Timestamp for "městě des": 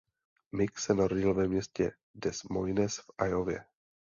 1.47-2.43